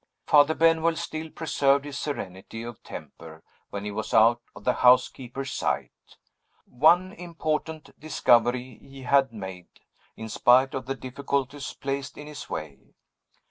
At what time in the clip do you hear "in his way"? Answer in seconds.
12.17-12.95